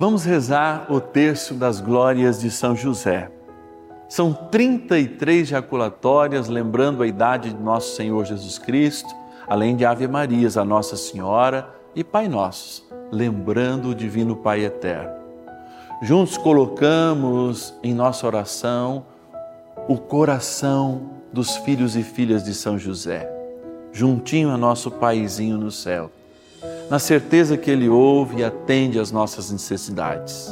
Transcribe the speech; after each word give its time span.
Vamos 0.00 0.24
rezar 0.24 0.86
o 0.88 0.98
terço 0.98 1.52
das 1.52 1.78
glórias 1.78 2.40
de 2.40 2.50
São 2.50 2.74
José. 2.74 3.30
São 4.08 4.32
33 4.32 5.46
jaculatórias, 5.46 6.48
lembrando 6.48 7.02
a 7.02 7.06
idade 7.06 7.50
de 7.50 7.62
nosso 7.62 7.96
Senhor 7.96 8.24
Jesus 8.24 8.56
Cristo, 8.56 9.14
além 9.46 9.76
de 9.76 9.84
Ave 9.84 10.08
Marias, 10.08 10.56
a 10.56 10.64
Nossa 10.64 10.96
Senhora 10.96 11.68
e 11.94 12.02
Pai 12.02 12.28
Nossos, 12.28 12.82
lembrando 13.12 13.90
o 13.90 13.94
Divino 13.94 14.36
Pai 14.36 14.64
Eterno. 14.64 15.12
Juntos 16.00 16.38
colocamos 16.38 17.74
em 17.82 17.92
nossa 17.92 18.26
oração 18.26 19.04
o 19.86 19.98
coração 19.98 21.10
dos 21.30 21.58
filhos 21.58 21.94
e 21.94 22.02
filhas 22.02 22.42
de 22.42 22.54
São 22.54 22.78
José, 22.78 23.30
juntinho 23.92 24.48
a 24.48 24.56
nosso 24.56 24.90
Paizinho 24.90 25.58
no 25.58 25.70
céu, 25.70 26.10
na 26.90 26.98
certeza 26.98 27.56
que 27.56 27.70
Ele 27.70 27.88
ouve 27.88 28.40
e 28.40 28.44
atende 28.44 28.98
às 28.98 29.12
nossas 29.12 29.52
necessidades. 29.52 30.50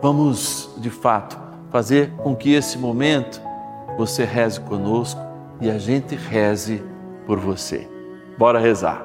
Vamos, 0.00 0.70
de 0.78 0.88
fato, 0.88 1.38
fazer 1.70 2.10
com 2.16 2.34
que 2.34 2.54
esse 2.54 2.78
momento 2.78 3.42
você 3.98 4.24
reze 4.24 4.58
conosco 4.62 5.20
e 5.60 5.70
a 5.70 5.78
gente 5.78 6.16
reze 6.16 6.82
por 7.26 7.38
você. 7.38 7.86
Bora 8.38 8.58
rezar. 8.58 9.04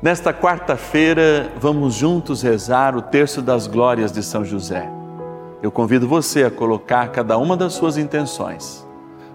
Nesta 0.00 0.32
quarta-feira, 0.32 1.52
vamos 1.60 1.94
juntos 1.94 2.42
rezar 2.42 2.96
o 2.96 3.02
terço 3.02 3.42
das 3.42 3.66
glórias 3.66 4.10
de 4.10 4.20
São 4.22 4.44
José. 4.44 5.01
Eu 5.62 5.70
convido 5.70 6.08
você 6.08 6.42
a 6.42 6.50
colocar 6.50 7.06
cada 7.12 7.38
uma 7.38 7.56
das 7.56 7.74
suas 7.74 7.96
intenções. 7.96 8.84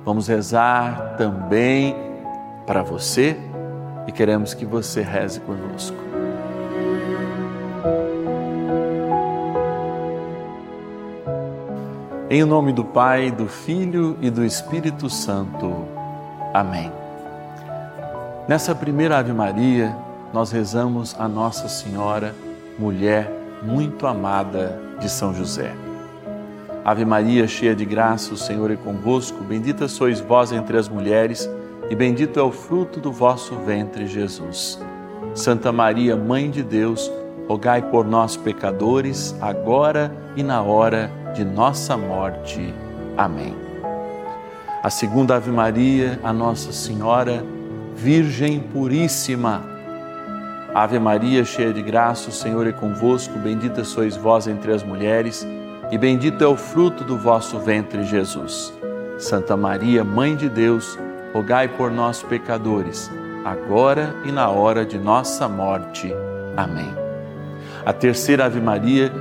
Vamos 0.04 0.28
rezar 0.28 1.16
também 1.18 1.96
para 2.66 2.84
você 2.84 3.38
e 4.06 4.12
queremos 4.12 4.54
que 4.54 4.66
você 4.66 5.02
reze 5.02 5.40
conosco. 5.40 5.96
Em 12.30 12.44
nome 12.44 12.74
do 12.74 12.84
Pai, 12.84 13.32
do 13.32 13.48
Filho 13.48 14.18
e 14.22 14.30
do 14.30 14.44
Espírito 14.44 15.10
Santo. 15.10 15.86
Amém. 16.54 16.92
Nessa 18.50 18.76
primeira 18.76 19.18
Ave 19.18 19.32
Maria, 19.32 19.96
nós 20.34 20.52
rezamos 20.52 21.16
a 21.18 21.26
Nossa 21.26 21.70
Senhora, 21.70 22.36
mulher 22.78 23.32
muito 23.64 24.06
amada 24.06 24.78
de 25.00 25.08
São 25.08 25.34
José. 25.34 25.87
Ave 26.88 27.04
Maria, 27.04 27.46
cheia 27.50 27.76
de 27.76 27.84
graça, 27.84 28.34
o 28.34 28.38
Senhor 28.38 28.72
é 28.72 28.78
convosco, 28.78 29.44
bendita 29.44 29.90
sois 29.90 30.22
vós 30.22 30.54
entre 30.54 30.78
as 30.78 30.88
mulheres, 30.88 31.50
e 31.90 31.94
bendito 31.94 32.40
é 32.40 32.42
o 32.42 32.50
fruto 32.50 33.02
do 33.02 33.12
vosso 33.12 33.56
ventre, 33.58 34.08
Jesus. 34.08 34.80
Santa 35.34 35.70
Maria, 35.70 36.16
Mãe 36.16 36.50
de 36.50 36.64
Deus, 36.64 37.12
rogai 37.46 37.82
por 37.82 38.06
nós, 38.06 38.38
pecadores, 38.38 39.36
agora 39.42 40.16
e 40.38 40.42
na 40.42 40.62
hora 40.62 41.12
de 41.36 41.44
nossa 41.44 41.98
morte. 41.98 42.74
Amém. 43.18 43.54
A 44.82 44.90
segunda 44.90 45.36
Ave 45.36 45.52
Maria, 45.52 46.18
a 46.24 46.32
Nossa 46.32 46.72
Senhora, 46.72 47.44
Virgem 47.98 48.62
Puríssima, 48.62 49.62
Ave 50.74 51.00
Maria, 51.00 51.44
cheia 51.44 51.74
de 51.74 51.82
graça, 51.82 52.30
o 52.30 52.34
Senhor 52.34 52.66
é 52.66 52.72
convosco, 52.72 53.38
bendita 53.40 53.84
sois 53.84 54.16
vós 54.16 54.48
entre 54.48 54.72
as 54.72 54.84
mulheres, 54.84 55.46
e 55.92 55.98
bendito 55.98 56.44
é 56.44 56.48
o 56.48 56.58
fruto 56.58 57.04
do 57.04 57.18
vosso 57.18 57.60
ventre, 57.60 58.04
Jesus. 58.04 58.74
Santa 59.18 59.56
Maria, 59.56 60.04
Mãe 60.04 60.36
de 60.36 60.50
Deus, 60.50 60.98
rogai 61.34 61.68
por 61.68 61.90
nós, 61.90 62.22
pecadores, 62.22 63.10
agora 63.46 64.16
e 64.26 64.32
na 64.32 64.50
hora 64.50 64.86
de 64.86 64.98
nossa 64.98 65.48
morte. 65.48 66.14
Amém. 66.56 66.92
A 67.86 67.94
terceira 67.94 68.46
Ave 68.46 68.60
Maria, 68.60 69.12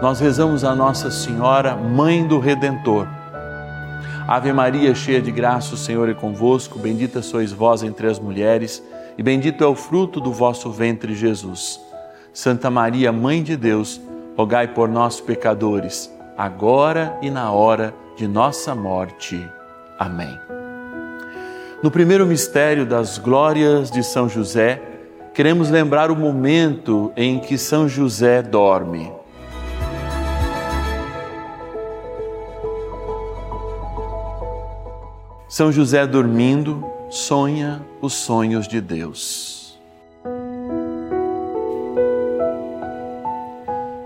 nós 0.00 0.18
rezamos 0.18 0.64
a 0.64 0.74
Nossa 0.74 1.10
Senhora, 1.10 1.76
Mãe 1.76 2.26
do 2.26 2.38
Redentor. 2.38 3.06
Ave 4.26 4.52
Maria, 4.52 4.94
cheia 4.94 5.20
de 5.20 5.30
graça, 5.30 5.74
o 5.74 5.78
Senhor 5.78 6.08
é 6.08 6.14
convosco, 6.14 6.78
bendita 6.78 7.20
sois 7.20 7.52
vós 7.52 7.82
entre 7.82 8.06
as 8.06 8.18
mulheres, 8.18 8.82
e 9.18 9.22
bendito 9.22 9.62
é 9.62 9.66
o 9.66 9.74
fruto 9.74 10.20
do 10.20 10.32
vosso 10.32 10.70
ventre, 10.70 11.14
Jesus. 11.14 11.78
Santa 12.32 12.70
Maria, 12.70 13.12
Mãe 13.12 13.42
de 13.42 13.56
Deus, 13.56 14.00
rogai 14.36 14.68
por 14.68 14.88
nós, 14.88 15.20
pecadores, 15.20 16.10
agora 16.36 17.16
e 17.22 17.30
na 17.30 17.50
hora 17.52 17.94
de 18.16 18.26
nossa 18.26 18.74
morte. 18.74 19.48
Amém. 19.98 20.38
No 21.82 21.90
primeiro 21.90 22.26
mistério 22.26 22.86
das 22.86 23.18
glórias 23.18 23.90
de 23.90 24.02
São 24.02 24.28
José, 24.28 24.80
queremos 25.34 25.70
lembrar 25.70 26.10
o 26.10 26.16
momento 26.16 27.12
em 27.16 27.38
que 27.38 27.58
São 27.58 27.88
José 27.88 28.42
dorme. 28.42 29.12
São 35.48 35.70
José 35.70 36.04
dormindo, 36.06 36.84
sonha 37.10 37.80
os 38.00 38.14
sonhos 38.14 38.66
de 38.66 38.80
Deus. 38.80 39.63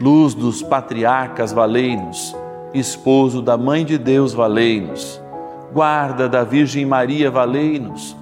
Luz 0.00 0.34
dos 0.34 0.62
patriarcas, 0.62 1.52
valei-nos. 1.52 2.36
Esposo 2.74 3.42
da 3.42 3.56
Mãe 3.56 3.84
de 3.84 3.98
Deus, 3.98 4.32
valei-nos. 4.32 5.20
Guarda 5.72 6.28
da 6.28 6.44
Virgem 6.44 6.84
Maria, 6.84 7.30
valei-nos. 7.30 8.16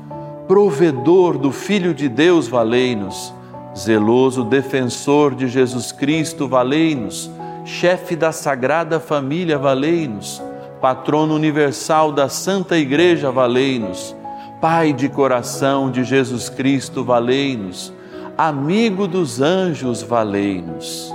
Provedor 0.46 1.38
do 1.38 1.52
Filho 1.52 1.94
de 1.94 2.08
Deus, 2.08 2.48
valei-nos. 2.48 3.32
Zeloso 3.76 4.44
defensor 4.44 5.34
de 5.34 5.48
Jesus 5.48 5.92
Cristo, 5.92 6.48
valei-nos. 6.48 7.30
Chefe 7.64 8.16
da 8.16 8.32
Sagrada 8.32 8.98
Família, 8.98 9.58
valei-nos. 9.58 10.42
Patrono 10.80 11.34
universal 11.34 12.10
da 12.10 12.28
Santa 12.28 12.76
Igreja, 12.76 13.30
valei-nos 13.30 14.16
Pai 14.60 14.92
de 14.92 15.08
coração 15.08 15.90
de 15.90 16.04
Jesus 16.04 16.50
Cristo, 16.50 17.02
valei-nos. 17.02 17.90
Amigo 18.36 19.08
dos 19.08 19.40
anjos, 19.40 20.02
valei-nos. 20.02 21.10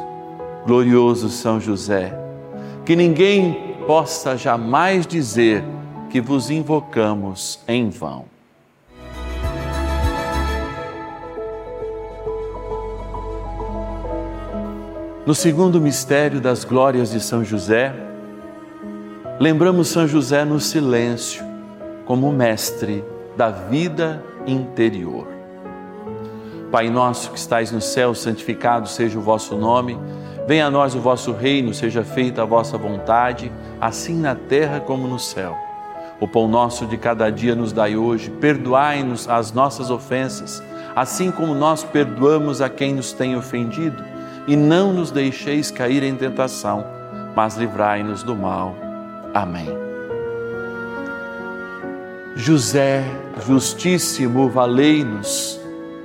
Glorioso 0.66 1.30
São 1.30 1.60
José, 1.60 2.18
que 2.86 2.96
ninguém 2.96 3.76
possa 3.86 4.36
jamais 4.36 5.06
dizer 5.06 5.64
que 6.10 6.20
vos 6.20 6.50
invocamos 6.50 7.60
em 7.68 7.90
vão. 7.90 8.26
No 15.26 15.34
segundo 15.34 15.82
mistério 15.82 16.40
das 16.40 16.64
glórias 16.64 17.12
de 17.12 17.20
São 17.20 17.44
José, 17.44 17.94
lembramos 19.40 19.88
São 19.88 20.08
José 20.08 20.46
no 20.46 20.60
silêncio, 20.60 21.44
como 22.06 22.32
mestre 22.32 23.04
da 23.36 23.50
vida 23.50 24.24
interior. 24.46 25.28
Pai 26.72 26.90
nosso 26.90 27.32
que 27.32 27.40
estais 27.40 27.72
no 27.72 27.82
céu, 27.82 28.14
santificado 28.14 28.88
seja 28.88 29.18
o 29.18 29.22
vosso 29.22 29.56
nome. 29.56 29.98
Venha 30.48 30.68
a 30.68 30.72
nós 30.72 30.94
o 30.94 31.00
vosso 31.00 31.32
reino, 31.32 31.74
seja 31.74 32.04
feita 32.04 32.44
a 32.44 32.46
vossa 32.46 32.78
vontade, 32.78 33.52
assim 33.82 34.20
na 34.20 34.36
terra 34.36 34.80
como 34.80 35.08
no 35.08 35.18
céu. 35.18 35.58
O 36.20 36.28
pão 36.28 36.48
nosso 36.48 36.86
de 36.86 36.98
cada 36.98 37.32
dia 37.32 37.56
nos 37.56 37.74
dai 37.74 37.98
hoje. 37.98 38.30
Perdoai-nos 38.30 39.28
as 39.28 39.52
nossas 39.52 39.90
ofensas, 39.90 40.62
assim 40.96 41.32
como 41.32 41.56
nós 41.56 41.84
perdoamos 41.84 42.62
a 42.62 42.70
quem 42.70 42.94
nos 42.94 43.12
tem 43.12 43.36
ofendido, 43.36 44.04
e 44.48 44.56
não 44.56 44.94
nos 44.94 45.10
deixeis 45.10 45.72
cair 45.72 46.04
em 46.04 46.16
tentação, 46.16 46.86
mas 47.36 47.58
livrai-nos 47.58 48.22
do 48.22 48.36
mal. 48.36 48.76
Amém. 49.34 49.68
José 52.36 53.04
justíssimo, 53.48 54.48
valei-nos. 54.50 55.60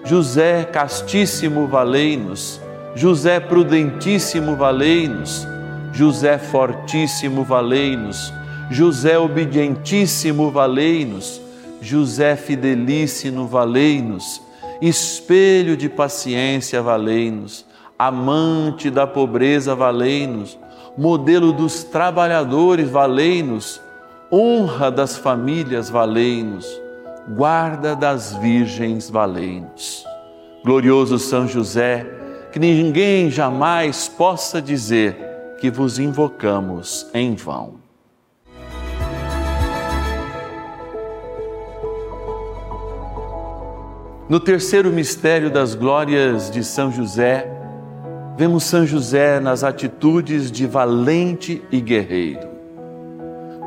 José 0.04 0.64
castíssimo, 0.64 1.66
valei-nos. 1.66 2.60
José 2.94 3.38
prudentíssimo, 3.38 4.56
valei-nos. 4.56 5.46
José 5.92 6.38
fortíssimo, 6.38 7.44
valei-nos. 7.44 8.32
José 8.70 9.18
obedientíssimo, 9.18 10.50
valei-nos. 10.50 11.40
José 11.80 12.36
fidelíssimo, 12.36 13.46
valei-nos. 13.46 14.42
Espelho 14.82 15.76
de 15.76 15.88
paciência, 15.88 16.82
valei-nos. 16.82 17.64
Amante 17.98 18.90
da 18.90 19.06
pobreza, 19.06 19.74
valei-nos. 19.74 20.58
Modelo 20.96 21.52
dos 21.52 21.84
trabalhadores, 21.84 22.90
valei-nos. 22.90 23.80
Honra 24.32 24.90
das 24.90 25.16
famílias, 25.16 25.88
valei-nos. 25.88 26.66
Guarda 27.28 27.94
das 27.94 28.34
virgens, 28.36 29.08
valei-nos. 29.08 30.04
Glorioso 30.64 31.18
São 31.18 31.46
José, 31.46 32.19
que 32.52 32.58
ninguém 32.58 33.30
jamais 33.30 34.08
possa 34.08 34.60
dizer 34.60 35.16
que 35.60 35.70
vos 35.70 35.98
invocamos 35.98 37.06
em 37.14 37.34
vão. 37.34 37.80
No 44.28 44.38
terceiro 44.38 44.90
mistério 44.90 45.50
das 45.50 45.74
glórias 45.74 46.50
de 46.50 46.62
São 46.62 46.92
José, 46.92 47.50
vemos 48.36 48.64
São 48.64 48.86
José 48.86 49.40
nas 49.40 49.64
atitudes 49.64 50.50
de 50.50 50.66
valente 50.66 51.62
e 51.70 51.80
guerreiro. 51.80 52.48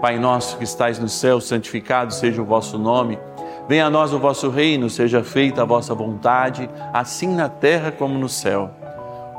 Pai 0.02 0.18
nosso 0.18 0.58
que 0.58 0.64
estais 0.64 1.00
no 1.00 1.08
céu, 1.08 1.40
santificado 1.40 2.14
seja 2.14 2.42
o 2.42 2.46
vosso 2.46 2.78
nome. 2.78 3.20
Venha 3.68 3.86
a 3.86 3.90
nós 3.90 4.14
o 4.14 4.20
vosso 4.20 4.50
reino, 4.50 4.90
seja 4.90 5.24
feita 5.24 5.62
a 5.62 5.66
vossa 5.66 5.94
vontade, 5.96 6.70
assim 6.92 7.34
na 7.34 7.48
terra 7.48 7.92
como 7.92 8.18
no 8.18 8.28
céu. 8.28 8.70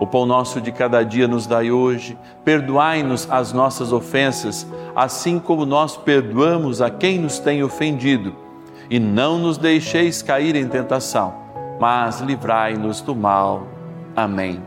O 0.00 0.06
pão 0.06 0.26
nosso 0.26 0.60
de 0.60 0.72
cada 0.72 1.02
dia 1.04 1.28
nos 1.28 1.46
dai 1.46 1.70
hoje. 1.70 2.18
Perdoai-nos 2.44 3.28
as 3.30 3.52
nossas 3.52 3.92
ofensas, 3.92 4.66
assim 4.94 5.38
como 5.38 5.64
nós 5.64 5.96
perdoamos 5.96 6.80
a 6.80 6.90
quem 6.90 7.18
nos 7.18 7.38
tem 7.38 7.62
ofendido 7.62 8.34
e 8.90 8.98
não 8.98 9.38
nos 9.38 9.56
deixeis 9.56 10.22
cair 10.22 10.56
em 10.56 10.68
tentação, 10.68 11.34
mas 11.80 12.20
livrai-nos 12.20 13.00
do 13.00 13.14
mal. 13.14 13.66
Amém. 14.16 14.62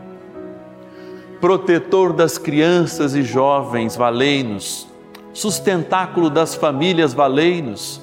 Protetor 1.40 2.12
das 2.12 2.36
crianças 2.36 3.14
e 3.14 3.22
jovens, 3.22 3.96
valei-nos. 3.96 4.88
Sustentáculo 5.32 6.28
das 6.28 6.54
famílias, 6.54 7.14
valei-nos. 7.14 8.02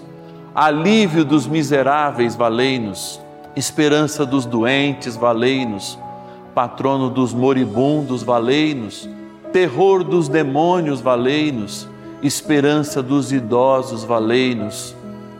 Alívio 0.55 1.25
dos 1.25 1.45
miseráveis, 1.45 2.35
valei-nos. 2.35 3.21
Esperança 3.55 4.25
dos 4.25 4.45
doentes, 4.45 5.15
valei-nos. 5.15 5.99
Patrono 6.53 7.09
dos 7.09 7.33
moribundos, 7.33 8.23
valei-nos. 8.23 9.09
Terror 9.51 10.03
dos 10.03 10.29
demônios, 10.29 11.01
valei-nos. 11.01 11.87
Esperança 12.23 13.03
dos 13.03 13.31
idosos, 13.31 14.03
valei-nos 14.03 14.95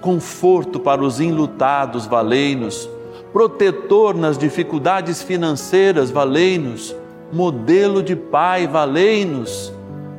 conforto 0.06 0.80
para 0.80 1.04
os 1.04 1.20
enlutados, 1.20 2.06
valei-nos, 2.06 2.88
protetor 3.34 4.14
nas 4.14 4.38
dificuldades 4.38 5.24
financeiras, 5.24 6.12
valei-nos, 6.12 6.96
modelo 7.34 8.04
de 8.04 8.16
pai, 8.16 8.68
valei-nos, 8.68 9.74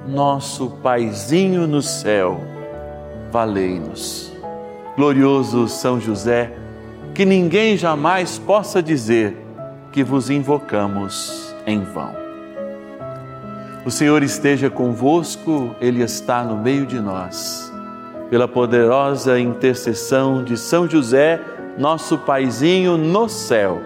nosso 0.08 0.70
paizinho 0.82 1.68
no 1.68 1.80
céu, 1.80 2.40
valei-nos. 3.30 4.35
Glorioso 4.96 5.68
São 5.68 6.00
José, 6.00 6.52
que 7.14 7.24
ninguém 7.24 7.76
jamais 7.76 8.38
possa 8.38 8.82
dizer 8.82 9.36
que 9.92 10.02
vos 10.02 10.30
invocamos 10.30 11.54
em 11.66 11.82
vão. 11.82 12.14
O 13.84 13.90
Senhor 13.90 14.22
esteja 14.22 14.68
convosco, 14.68 15.74
Ele 15.80 16.02
está 16.02 16.42
no 16.42 16.56
meio 16.56 16.86
de 16.86 16.98
nós 16.98 17.66
pela 18.30 18.48
poderosa 18.48 19.38
intercessão 19.38 20.42
de 20.42 20.56
São 20.56 20.88
José, 20.88 21.40
nosso 21.78 22.18
paizinho 22.18 22.96
no 22.96 23.28
céu. 23.28 23.80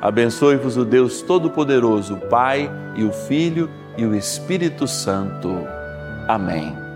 Abençoe-vos 0.00 0.76
o 0.76 0.84
Deus 0.84 1.22
Todo-Poderoso, 1.22 2.14
o 2.14 2.20
Pai 2.28 2.70
e 2.96 3.04
o 3.04 3.12
Filho 3.12 3.70
e 3.96 4.04
o 4.04 4.14
Espírito 4.14 4.86
Santo. 4.86 5.66
Amém. 6.26 6.87